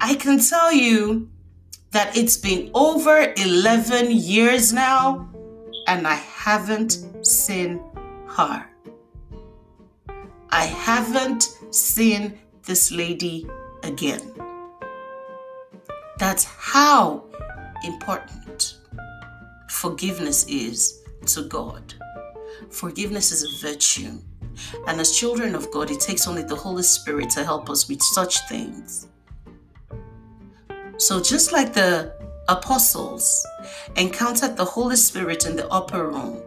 I 0.00 0.14
can 0.14 0.40
tell 0.40 0.72
you 0.72 1.28
that 1.90 2.16
it's 2.16 2.36
been 2.36 2.70
over 2.74 3.34
11 3.36 4.10
years 4.10 4.72
now 4.72 5.28
and 5.86 6.06
I 6.06 6.14
haven't 6.14 7.04
seen 7.22 7.80
her. 8.28 8.69
I 10.52 10.64
haven't 10.64 11.56
seen 11.70 12.38
this 12.64 12.90
lady 12.90 13.48
again. 13.84 14.32
That's 16.18 16.44
how 16.44 17.24
important 17.84 18.78
forgiveness 19.68 20.44
is 20.48 21.02
to 21.26 21.42
God. 21.42 21.94
Forgiveness 22.70 23.30
is 23.30 23.44
a 23.44 23.66
virtue. 23.66 24.18
And 24.88 25.00
as 25.00 25.16
children 25.16 25.54
of 25.54 25.70
God, 25.70 25.90
it 25.90 26.00
takes 26.00 26.26
only 26.26 26.42
the 26.42 26.56
Holy 26.56 26.82
Spirit 26.82 27.30
to 27.30 27.44
help 27.44 27.70
us 27.70 27.88
with 27.88 28.02
such 28.02 28.48
things. 28.48 29.06
So, 30.98 31.20
just 31.20 31.52
like 31.52 31.72
the 31.72 32.12
apostles 32.48 33.46
encountered 33.96 34.56
the 34.56 34.64
Holy 34.64 34.96
Spirit 34.96 35.46
in 35.46 35.56
the 35.56 35.68
upper 35.68 36.08
room, 36.08 36.42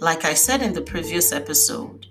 like 0.00 0.24
I 0.24 0.34
said 0.34 0.62
in 0.62 0.74
the 0.74 0.82
previous 0.82 1.32
episode, 1.32 2.06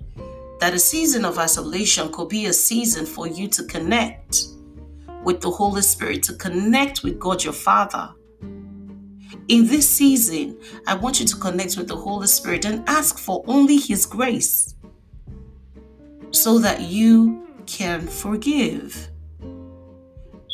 that 0.64 0.74
a 0.74 0.80
season 0.80 1.26
of 1.26 1.38
isolation 1.40 2.10
could 2.14 2.30
be 2.30 2.46
a 2.46 2.54
season 2.54 3.06
for 3.06 3.28
you 3.28 3.50
to 3.50 3.66
connect 3.66 4.46
with 5.26 5.42
the 5.42 5.52
Holy 5.52 5.82
Spirit, 5.82 6.24
to 6.24 6.34
connect 6.36 7.04
with 7.04 7.20
God 7.20 7.44
your 7.44 7.52
Father. 7.52 8.10
In 9.50 9.68
this 9.68 9.90
season, 9.90 10.58
I 10.88 10.96
want 10.96 11.20
you 11.20 11.26
to 11.26 11.36
connect 11.36 11.76
with 11.76 11.90
the 11.90 11.98
Holy 11.98 12.28
Spirit 12.28 12.64
and 12.64 12.82
ask 12.88 13.18
for 13.18 13.44
only 13.46 13.76
His 13.76 14.06
grace 14.06 14.76
so 16.32 16.60
that 16.60 16.80
you 16.80 17.46
can 17.66 18.08
forgive. 18.08 19.10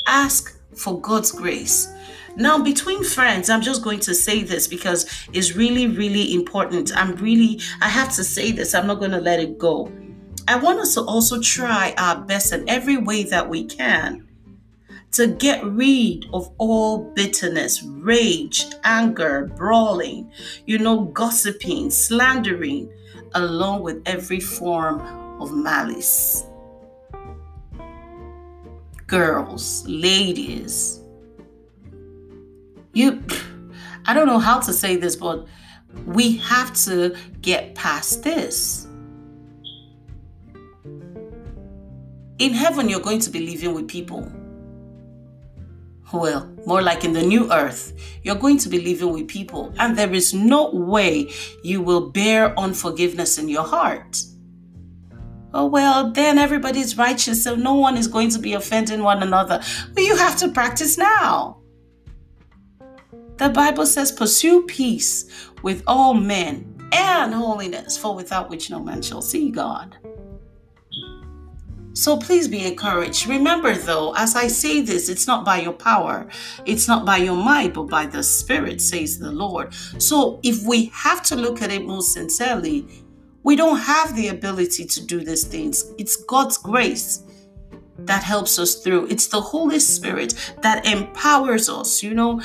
Ask 0.08 0.60
for 0.74 1.00
God's 1.00 1.32
grace. 1.32 1.88
Now, 2.36 2.62
between 2.62 3.04
friends, 3.04 3.50
I'm 3.50 3.62
just 3.62 3.84
going 3.84 4.00
to 4.02 4.16
say 4.16 4.44
this 4.44 4.68
because 4.68 5.28
it's 5.34 5.56
really, 5.56 5.88
really 5.88 6.34
important. 6.34 6.96
I'm 6.96 7.16
really, 7.16 7.60
I 7.82 7.90
have 7.90 8.14
to 8.16 8.24
say 8.24 8.52
this. 8.52 8.74
I'm 8.74 8.88
not 8.88 9.00
going 9.00 9.12
to 9.12 9.22
let 9.22 9.40
it 9.40 9.58
go. 9.58 9.92
I 10.48 10.58
want 10.58 10.80
us 10.80 10.94
to 10.96 11.02
also 11.02 11.42
try 11.42 11.94
our 11.98 12.22
best 12.22 12.54
in 12.54 12.68
every 12.70 12.98
way 12.98 13.24
that 13.24 13.50
we 13.50 13.66
can 13.66 14.28
to 15.12 15.28
get 15.28 15.64
rid 15.64 16.26
of 16.34 16.52
all 16.60 17.12
bitterness, 17.14 17.84
rage, 17.84 18.66
anger, 18.84 19.52
brawling, 19.56 20.32
you 20.66 20.78
know, 20.78 21.06
gossiping, 21.06 21.90
slandering, 21.90 22.92
along 23.34 23.82
with 23.82 24.02
every 24.06 24.40
form 24.40 25.02
of 25.42 25.52
malice. 25.52 26.46
girls, 29.10 29.84
ladies, 29.88 30.99
you, 32.94 33.24
I 34.06 34.14
don't 34.14 34.28
know 34.28 34.40
how 34.40 34.60
to 34.60 34.74
say 34.74 34.96
this, 34.96 35.16
but 35.16 35.48
we 36.06 36.38
have 36.38 36.74
to 36.86 37.16
get 37.42 37.76
past 37.76 38.24
this. 38.24 38.88
In 42.40 42.54
heaven, 42.54 42.88
you're 42.88 43.02
going 43.02 43.20
to 43.20 43.30
be 43.30 43.46
living 43.46 43.74
with 43.74 43.88
people. 43.88 44.32
Well, 46.12 46.50
more 46.66 46.82
like 46.82 47.04
in 47.04 47.14
the 47.14 47.22
new 47.22 47.52
earth, 47.52 47.94
you're 48.24 48.36
going 48.36 48.58
to 48.60 48.70
be 48.70 48.82
living 48.82 49.14
with 49.14 49.28
people, 49.28 49.72
and 49.78 49.98
there 49.98 50.12
is 50.12 50.34
no 50.34 50.72
way 50.72 51.32
you 51.64 51.82
will 51.82 52.10
bear 52.10 52.58
unforgiveness 52.58 53.38
in 53.38 53.48
your 53.48 53.64
heart. 53.64 54.24
Oh, 55.54 55.66
well, 55.68 56.12
then 56.12 56.38
everybody's 56.38 56.98
righteous, 56.98 57.44
so 57.44 57.56
no 57.56 57.76
one 57.76 57.98
is 57.98 58.08
going 58.08 58.30
to 58.30 58.40
be 58.40 58.54
offending 58.54 59.04
one 59.04 59.22
another. 59.22 59.62
But 59.94 60.04
you 60.04 60.16
have 60.16 60.36
to 60.38 60.50
practice 60.50 60.98
now. 60.98 61.59
The 63.40 63.50
Bible 63.50 63.86
says, 63.86 64.12
Pursue 64.12 64.64
peace 64.64 65.26
with 65.64 65.82
all 65.88 66.14
men 66.14 66.76
and 66.92 67.34
holiness, 67.34 67.98
for 67.98 68.14
without 68.14 68.50
which 68.50 68.70
no 68.70 68.80
man 68.80 69.02
shall 69.02 69.22
see 69.22 69.50
God. 69.50 69.98
So 71.94 72.18
please 72.18 72.50
be 72.50 72.66
encouraged. 72.66 73.28
Remember, 73.28 73.74
though, 73.76 74.14
as 74.16 74.36
I 74.36 74.48
say 74.48 74.82
this, 74.82 75.08
it's 75.08 75.26
not 75.26 75.46
by 75.46 75.62
your 75.62 75.74
power, 75.74 76.28
it's 76.66 76.88
not 76.88 77.06
by 77.06 77.18
your 77.18 77.36
might, 77.36 77.74
but 77.74 77.84
by 77.90 78.06
the 78.06 78.24
Spirit, 78.24 78.82
says 78.82 79.20
the 79.20 79.32
Lord. 79.32 79.74
So 79.98 80.40
if 80.44 80.66
we 80.66 80.86
have 80.94 81.24
to 81.24 81.36
look 81.36 81.62
at 81.62 81.72
it 81.72 81.86
most 81.86 82.14
sincerely, 82.14 82.88
we 83.44 83.56
don't 83.56 83.80
have 83.80 84.18
the 84.18 84.28
ability 84.28 84.86
to 84.86 85.06
do 85.06 85.22
these 85.22 85.46
things. 85.46 85.94
It's 85.98 86.18
God's 86.18 86.58
grace 86.58 87.24
that 88.00 88.24
helps 88.24 88.60
us 88.60 88.76
through. 88.76 89.08
It's 89.08 89.28
the 89.28 89.42
Holy 89.42 89.80
Spirit 89.80 90.34
that 90.62 90.86
empowers 90.86 91.70
us. 91.70 92.02
You 92.04 92.14
know, 92.14 92.42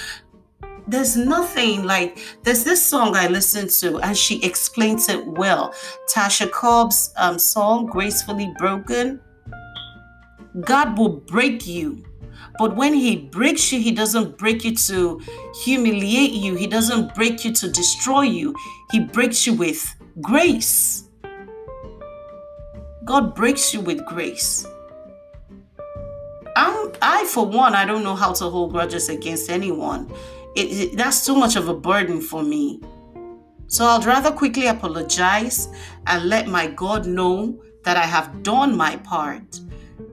there's 0.86 1.16
nothing 1.16 1.84
like 1.84 2.18
there's 2.42 2.64
this 2.64 2.82
song 2.82 3.16
I 3.16 3.28
listened 3.28 3.70
to 3.80 3.98
and 4.00 4.16
she 4.16 4.42
explains 4.42 5.08
it 5.08 5.26
well. 5.26 5.74
Tasha 6.12 6.50
Cobbs' 6.50 7.12
um, 7.16 7.38
song, 7.38 7.86
Gracefully 7.86 8.52
Broken. 8.58 9.20
God 10.60 10.98
will 10.98 11.20
break 11.20 11.66
you. 11.66 12.04
But 12.58 12.76
when 12.76 12.94
He 12.94 13.16
breaks 13.16 13.72
you, 13.72 13.80
He 13.80 13.92
doesn't 13.92 14.38
break 14.38 14.64
you 14.64 14.74
to 14.76 15.20
humiliate 15.64 16.32
you, 16.32 16.54
He 16.54 16.66
doesn't 16.66 17.14
break 17.14 17.44
you 17.44 17.52
to 17.52 17.70
destroy 17.70 18.22
you. 18.22 18.54
He 18.92 19.00
breaks 19.00 19.46
you 19.46 19.54
with 19.54 19.94
grace. 20.20 21.08
God 23.04 23.34
breaks 23.34 23.74
you 23.74 23.80
with 23.80 24.04
grace. 24.06 24.66
I'm, 26.56 26.92
I, 27.02 27.24
for 27.26 27.44
one, 27.44 27.74
I 27.74 27.84
don't 27.84 28.04
know 28.04 28.14
how 28.14 28.32
to 28.34 28.44
hold 28.44 28.72
grudges 28.72 29.08
against 29.08 29.50
anyone. 29.50 30.12
It, 30.54 30.60
it, 30.60 30.96
that's 30.96 31.24
too 31.26 31.34
much 31.34 31.56
of 31.56 31.68
a 31.68 31.74
burden 31.74 32.20
for 32.20 32.42
me. 32.42 32.80
So 33.66 33.84
I'd 33.86 34.04
rather 34.04 34.30
quickly 34.30 34.66
apologize 34.68 35.68
and 36.06 36.28
let 36.28 36.46
my 36.46 36.68
God 36.68 37.06
know 37.06 37.60
that 37.82 37.96
I 37.96 38.04
have 38.04 38.42
done 38.42 38.76
my 38.76 38.96
part 38.96 39.60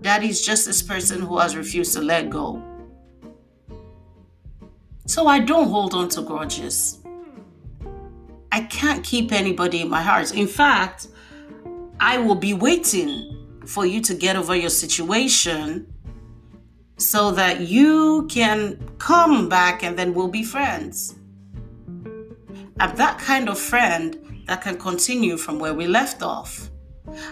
That 0.01 0.23
is 0.23 0.45
just 0.45 0.65
this 0.65 0.81
person 0.81 1.21
who 1.21 1.37
has 1.37 1.55
refused 1.55 1.93
to 1.93 2.01
let 2.01 2.29
go. 2.29 2.61
So 5.05 5.27
I 5.27 5.39
don't 5.39 5.69
hold 5.69 5.93
on 5.93 6.09
to 6.09 6.21
grudges. 6.21 6.99
I 8.51 8.61
can't 8.61 9.03
keep 9.03 9.31
anybody 9.31 9.81
in 9.81 9.89
my 9.89 10.01
heart. 10.01 10.33
In 10.33 10.47
fact, 10.47 11.07
I 11.99 12.17
will 12.17 12.35
be 12.35 12.53
waiting 12.53 13.37
for 13.65 13.85
you 13.85 14.01
to 14.01 14.13
get 14.13 14.35
over 14.35 14.55
your 14.55 14.69
situation 14.69 15.91
so 17.01 17.31
that 17.31 17.61
you 17.61 18.27
can 18.29 18.77
come 18.97 19.49
back 19.49 19.83
and 19.83 19.97
then 19.97 20.13
we'll 20.13 20.27
be 20.27 20.43
friends. 20.43 21.15
I'm 22.79 22.95
that 22.95 23.19
kind 23.19 23.49
of 23.49 23.59
friend 23.59 24.43
that 24.47 24.61
can 24.61 24.77
continue 24.77 25.37
from 25.37 25.59
where 25.59 25.73
we 25.73 25.87
left 25.87 26.23
off. 26.23 26.69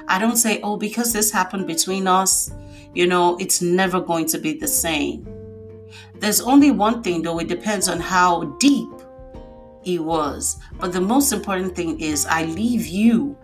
I 0.08 0.20
don't 0.20 0.36
say, 0.36 0.60
oh, 0.62 0.78
because 0.78 1.14
this 1.14 1.32
happened 1.32 1.68
between 1.68 2.08
us, 2.08 2.52
you 2.94 3.08
know, 3.08 3.38
it's 3.38 3.62
never 3.62 4.02
going 4.02 4.26
to 4.28 4.38
be 4.38 4.54
the 4.54 4.68
same. 4.68 5.28
There's 6.16 6.42
only 6.42 6.72
one 6.72 7.02
thing, 7.02 7.22
though, 7.22 7.40
it 7.40 7.48
depends 7.48 7.88
on 7.88 8.00
how 8.00 8.44
deep 8.60 8.90
it 9.86 10.00
was. 10.00 10.58
But 10.80 10.92
the 10.92 11.02
most 11.02 11.32
important 11.32 11.76
thing 11.76 12.00
is, 12.00 12.26
I 12.26 12.46
leave 12.46 12.86
you 12.86 13.38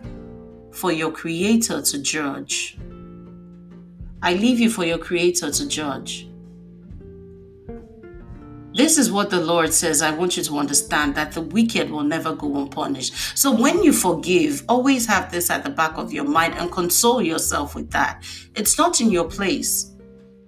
for 0.72 0.92
your 0.92 1.10
Creator 1.10 1.82
to 1.82 1.98
judge. 2.02 2.78
I 4.22 4.34
leave 4.34 4.58
you 4.58 4.70
for 4.70 4.84
your 4.84 4.98
Creator 4.98 5.50
to 5.50 5.68
judge. 5.68 6.28
This 8.76 8.98
is 8.98 9.10
what 9.10 9.30
the 9.30 9.40
Lord 9.40 9.72
says. 9.72 10.02
I 10.02 10.10
want 10.10 10.36
you 10.36 10.42
to 10.42 10.58
understand 10.58 11.14
that 11.14 11.32
the 11.32 11.40
wicked 11.40 11.90
will 11.90 12.02
never 12.02 12.34
go 12.34 12.56
unpunished. 12.58 13.38
So 13.38 13.50
when 13.50 13.82
you 13.82 13.90
forgive, 13.90 14.64
always 14.68 15.06
have 15.06 15.32
this 15.32 15.48
at 15.48 15.64
the 15.64 15.70
back 15.70 15.96
of 15.96 16.12
your 16.12 16.24
mind 16.24 16.54
and 16.58 16.70
console 16.70 17.22
yourself 17.22 17.74
with 17.74 17.90
that. 17.92 18.22
It's 18.54 18.76
not 18.76 19.00
in 19.00 19.10
your 19.10 19.24
place 19.24 19.94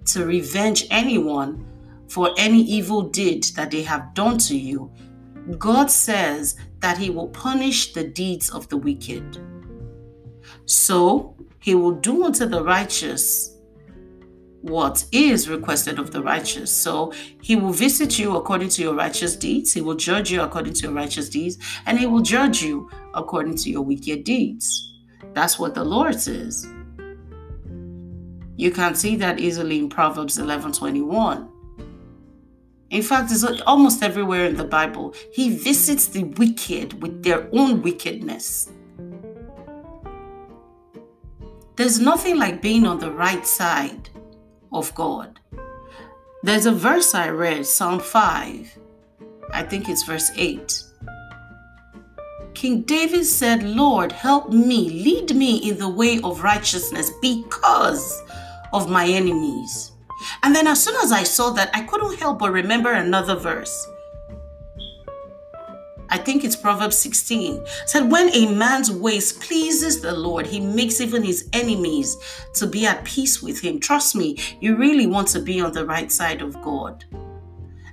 to 0.05 0.25
revenge 0.25 0.85
anyone 0.91 1.65
for 2.07 2.31
any 2.37 2.61
evil 2.61 3.01
deed 3.01 3.45
that 3.55 3.71
they 3.71 3.81
have 3.81 4.13
done 4.13 4.37
to 4.39 4.55
you. 4.55 4.91
God 5.57 5.89
says 5.89 6.55
that 6.81 6.99
He 6.99 7.09
will 7.09 7.29
punish 7.29 7.93
the 7.93 8.03
deeds 8.03 8.51
of 8.51 8.69
the 8.69 8.77
wicked. 8.77 9.39
So 10.65 11.35
He 11.59 11.73
will 11.73 11.93
do 11.93 12.25
unto 12.25 12.45
the 12.45 12.63
righteous 12.63 13.58
what 14.61 15.05
is 15.11 15.47
requested 15.49 15.99
of 15.99 16.11
the 16.11 16.21
righteous. 16.21 16.71
So 16.71 17.13
he 17.41 17.55
will 17.55 17.71
visit 17.71 18.19
you 18.19 18.35
according 18.35 18.69
to 18.69 18.81
your 18.81 18.93
righteous 18.93 19.35
deeds, 19.35 19.73
he 19.73 19.81
will 19.81 19.95
judge 19.95 20.31
you 20.31 20.41
according 20.41 20.73
to 20.73 20.83
your 20.83 20.93
righteous 20.93 21.29
deeds, 21.29 21.57
and 21.85 21.97
he 21.97 22.05
will 22.05 22.21
judge 22.21 22.61
you 22.61 22.89
according 23.13 23.55
to 23.57 23.69
your 23.69 23.81
wicked 23.81 24.23
deeds. 24.23 24.93
That's 25.33 25.59
what 25.59 25.75
the 25.75 25.83
Lord 25.83 26.19
says. 26.19 26.67
You 28.57 28.71
can 28.71 28.95
see 28.95 29.15
that 29.15 29.39
easily 29.39 29.79
in 29.79 29.89
Proverbs 29.89 30.37
11 30.37 30.73
21. 30.73 31.49
In 32.89 33.03
fact, 33.03 33.31
it's 33.31 33.43
almost 33.61 34.01
everywhere 34.01 34.45
in 34.45 34.55
the 34.55 34.63
Bible. 34.63 35.13
He 35.31 35.55
visits 35.55 36.07
the 36.07 36.23
wicked 36.23 37.01
with 37.01 37.23
their 37.23 37.47
own 37.53 37.81
wickedness. 37.83 38.71
There's 41.75 41.99
nothing 41.99 42.37
like 42.37 42.61
being 42.61 42.85
on 42.85 42.99
the 42.99 43.11
right 43.11 43.45
side 43.45 44.09
of 44.71 44.93
God. 44.95 45.39
There's 46.43 46.65
a 46.65 46.71
verse 46.71 47.13
I 47.13 47.29
read, 47.29 47.65
Psalm 47.65 47.99
5. 47.99 48.77
I 49.51 49.63
think 49.63 49.89
it's 49.89 50.03
verse 50.03 50.31
8. 50.35 50.83
King 52.53 52.81
David 52.81 53.25
said, 53.25 53.63
Lord, 53.63 54.11
help 54.11 54.51
me, 54.51 54.89
lead 54.89 55.35
me 55.35 55.57
in 55.69 55.77
the 55.77 55.89
way 55.89 56.19
of 56.23 56.43
righteousness 56.43 57.11
because 57.21 58.21
of 58.73 58.89
my 58.89 59.05
enemies. 59.05 59.91
And 60.43 60.55
then 60.55 60.67
as 60.67 60.83
soon 60.83 60.95
as 61.03 61.11
I 61.11 61.23
saw 61.23 61.51
that, 61.51 61.69
I 61.73 61.83
couldn't 61.83 62.19
help 62.19 62.39
but 62.39 62.51
remember 62.51 62.91
another 62.91 63.35
verse. 63.35 63.87
I 66.09 66.17
think 66.17 66.43
it's 66.43 66.55
Proverbs 66.55 66.97
16, 66.97 67.65
said, 67.85 68.11
When 68.11 68.29
a 68.33 68.53
man's 68.53 68.91
ways 68.91 69.31
pleases 69.33 70.01
the 70.01 70.11
Lord, 70.11 70.47
he 70.47 70.59
makes 70.59 70.99
even 70.99 71.23
his 71.23 71.47
enemies 71.53 72.17
to 72.55 72.65
be 72.65 72.85
at 72.87 73.03
peace 73.03 73.41
with 73.41 73.61
him. 73.61 73.79
Trust 73.79 74.15
me, 74.15 74.37
you 74.59 74.75
really 74.75 75.05
want 75.05 75.27
to 75.29 75.39
be 75.39 75.61
on 75.61 75.71
the 75.71 75.85
right 75.85 76.11
side 76.11 76.41
of 76.41 76.59
God. 76.61 77.05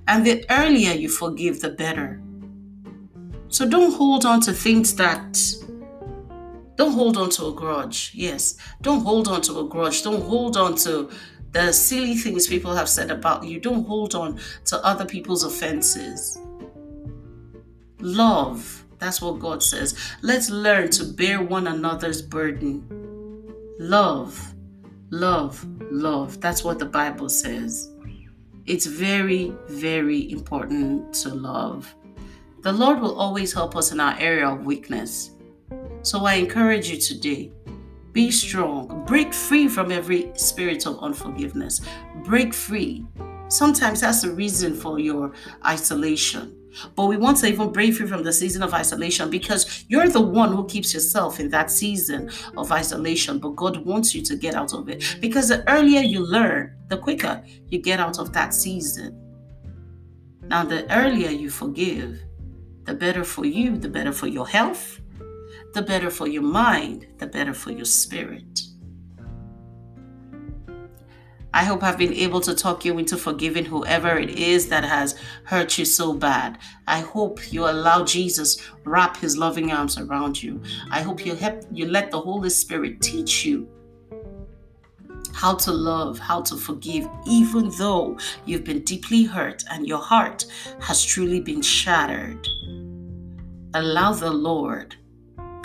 And 0.09 0.25
the 0.25 0.45
earlier 0.51 0.93
you 0.93 1.09
forgive, 1.09 1.61
the 1.61 1.71
better. 1.71 2.23
So 3.49 3.69
don't 3.69 3.95
hold 3.95 4.25
on 4.25 4.41
to 4.43 4.53
things 4.53 4.95
that. 4.97 5.39
Don't 6.77 6.93
hold 6.93 7.17
on 7.17 7.31
to 7.31 7.47
a 7.47 7.53
grudge. 7.53 8.13
Yes. 8.15 8.57
Don't 8.83 9.03
hold 9.03 9.29
on 9.29 9.41
to 9.43 9.61
a 9.61 9.69
grudge. 9.69 10.03
Don't 10.03 10.23
hold 10.23 10.57
on 10.57 10.75
to 10.77 11.11
the 11.53 11.73
silly 11.73 12.15
things 12.15 12.47
people 12.47 12.75
have 12.75 12.89
said 12.89 13.11
about 13.11 13.45
you. 13.45 13.59
Don't 13.59 13.87
hold 13.87 14.15
on 14.15 14.39
to 14.67 14.85
other 14.85 15.07
people's 15.07 15.43
offenses. 15.43 16.39
Love. 18.01 18.85
That's 18.99 19.21
what 19.21 19.39
God 19.39 19.63
says. 19.63 19.97
Let's 20.23 20.51
learn 20.51 20.91
to 20.93 21.05
bear 21.05 21.43
one 21.43 21.67
another's 21.67 22.23
burden. 22.23 22.87
Love, 23.79 24.55
love, 25.11 25.65
love. 25.91 26.41
That's 26.41 26.65
what 26.65 26.79
the 26.79 26.87
Bible 26.87 27.29
says. 27.29 27.93
It's 28.65 28.87
very, 28.87 29.55
very 29.69 30.31
important 30.33 31.13
to 31.15 31.35
love. 31.35 31.95
The 32.63 32.73
Lord 32.73 33.01
will 33.01 33.17
always 33.17 33.53
help 33.53 33.77
us 33.77 33.93
in 33.93 34.01
our 34.01 34.19
area 34.19 34.49
of 34.49 34.65
weakness. 34.65 35.31
So 36.03 36.25
I 36.25 36.35
encourage 36.35 36.89
you 36.89 36.99
today 36.99 37.53
be 38.13 38.31
strong, 38.31 39.05
break 39.07 39.35
free 39.35 39.69
from 39.69 39.93
every 39.93 40.33
spirit 40.37 40.87
of 40.87 40.99
unforgiveness, 41.01 41.83
break 42.25 42.55
free. 42.55 43.07
Sometimes 43.49 44.01
that's 44.01 44.23
the 44.23 44.31
reason 44.31 44.75
for 44.75 44.99
your 44.99 45.33
isolation. 45.67 46.57
But 46.95 47.07
we 47.07 47.17
want 47.17 47.39
to 47.39 47.47
even 47.47 47.73
break 47.73 47.95
free 47.95 48.07
from 48.07 48.23
the 48.23 48.33
season 48.33 48.63
of 48.63 48.75
isolation 48.75 49.31
because 49.31 49.85
you're 49.89 50.09
the 50.09 50.21
one 50.21 50.53
who 50.53 50.67
keeps 50.67 50.93
yourself 50.93 51.41
in 51.41 51.51
that 51.51 51.71
season 51.71 52.31
of 52.57 52.73
isolation. 52.73 53.39
But 53.39 53.57
God 53.57 53.79
wants 53.79 54.15
you 54.15 54.23
to 54.23 54.37
get 54.37 54.55
out 54.55 54.73
of 54.73 54.89
it 54.89 55.17
because 55.21 55.49
the 55.49 55.69
earlier 55.71 56.01
you 56.01 56.21
learn, 56.21 56.75
the 56.89 56.99
quicker 56.99 57.43
you 57.69 57.81
get 57.81 58.01
out 58.01 58.19
of 58.19 58.33
that 58.33 58.55
season. 58.55 59.23
Now, 60.43 60.65
the 60.65 60.91
earlier 60.95 61.31
you 61.31 61.51
forgive, 61.51 62.21
the 62.85 62.95
better 62.95 63.25
for 63.25 63.45
you, 63.45 63.77
the 63.77 63.89
better 63.89 64.13
for 64.13 64.29
your 64.29 64.47
health, 64.47 65.01
the 65.75 65.83
better 65.83 66.09
for 66.09 66.29
your 66.29 66.43
mind, 66.43 67.07
the 67.19 67.27
better 67.27 67.53
for 67.53 67.73
your 67.73 67.85
spirit. 67.85 68.61
I 71.57 71.65
hope 71.65 71.83
I've 71.83 71.97
been 71.97 72.13
able 72.13 72.43
to 72.43 72.55
talk 72.55 72.85
you 72.85 72.99
into 72.99 73.17
forgiving 73.17 73.65
whoever 73.65 74.19
it 74.19 74.29
is 74.29 74.69
that 74.69 74.85
has 74.85 75.15
hurt 75.45 75.79
you 75.79 75.87
so 75.87 76.13
bad. 76.13 76.59
I 76.87 77.01
hope 77.01 77.51
you 77.51 77.65
allow 77.65 78.05
Jesus 78.05 78.61
wrap 78.85 79.17
his 79.17 79.39
loving 79.39 79.73
arms 79.73 79.97
around 79.97 80.43
you. 80.43 80.61
I 80.91 81.01
hope 81.01 81.25
you 81.25 81.35
help 81.35 81.63
you 81.73 81.87
let 81.87 82.11
the 82.11 82.21
Holy 82.21 82.51
Spirit 82.51 83.01
teach 83.01 83.47
you 83.47 83.67
how 85.33 85.55
to 85.55 85.73
love, 85.73 86.19
how 86.19 86.43
to 86.43 86.57
forgive, 86.57 87.09
even 87.27 87.71
though 87.79 88.19
you've 88.45 88.65
been 88.65 88.81
deeply 88.81 89.25
hurt 89.25 89.65
and 89.71 89.89
your 89.89 90.03
heart 90.03 90.45
has 90.81 91.03
truly 91.03 91.41
been 91.41 91.63
shattered. 91.63 92.47
Allow 93.73 94.13
the 94.13 94.31
Lord 94.31 94.95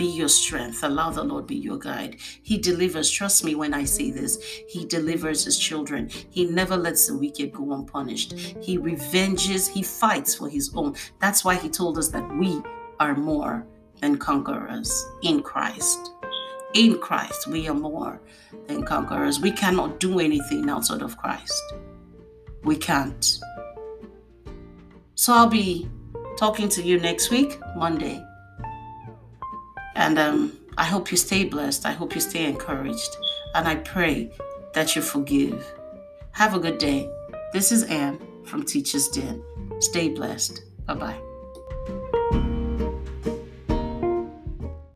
be 0.02 0.08
your 0.08 0.28
strength. 0.28 0.82
Allow 0.82 1.12
the 1.12 1.24
Lord 1.24 1.46
be 1.46 1.56
your 1.56 1.78
guide. 1.78 2.16
He 2.42 2.58
delivers. 2.58 3.08
Trust 3.12 3.46
me 3.46 3.54
when 3.54 3.72
I 3.72 3.84
say 3.84 4.10
this. 4.10 4.42
He 4.68 4.84
delivers 4.84 5.46
his 5.46 5.60
children. 5.60 6.10
He 6.32 6.46
never 6.46 6.76
lets 6.76 7.06
the 7.06 7.16
wicked 7.16 7.54
go 7.54 7.72
unpunished. 7.74 8.34
He 8.34 8.80
revenges, 8.80 9.68
he 9.68 9.84
fights 9.84 10.34
for 10.34 10.50
his 10.50 10.72
own. 10.74 10.96
That's 11.20 11.46
why 11.46 11.54
he 11.54 11.70
told 11.70 12.00
us 12.00 12.08
that 12.08 12.28
we 12.36 12.64
are 13.00 13.14
more 13.14 13.68
than 14.00 14.18
conquerors 14.18 14.92
in 15.22 15.44
Christ. 15.44 16.00
In 16.74 16.98
Christ, 16.98 17.46
we 17.46 17.68
are 17.68 17.76
more 17.76 18.20
than 18.66 18.84
conquerors. 18.84 19.40
We 19.40 19.52
cannot 19.52 20.00
do 20.00 20.20
anything 20.20 20.68
outside 20.68 21.04
of 21.04 21.16
Christ. 21.16 21.62
We 22.64 22.76
can't. 22.76 23.38
So 25.14 25.32
I'll 25.32 25.46
be 25.46 25.88
talking 26.40 26.70
to 26.70 26.82
you 26.82 27.00
next 27.00 27.30
week, 27.30 27.60
Monday. 27.76 28.26
And 29.96 30.18
um, 30.18 30.58
I 30.78 30.86
hope 30.86 31.12
you 31.12 31.18
stay 31.18 31.44
blessed. 31.44 31.86
I 31.86 31.92
hope 31.92 32.16
you 32.16 32.22
stay 32.22 32.46
encouraged. 32.46 33.18
And 33.56 33.68
I 33.68 33.76
pray 33.76 34.32
that 34.74 34.96
you 34.96 35.02
forgive. 35.02 35.66
Have 36.32 36.54
a 36.54 36.60
good 36.60 36.78
day. 36.78 37.10
This 37.54 37.72
is 37.72 37.84
Anne 37.84 38.20
from 38.46 38.64
Teacher's 38.64 39.10
Den. 39.10 39.44
Stay 39.80 40.10
blessed. 40.10 40.62
Bye 40.86 40.94
bye. 40.96 42.18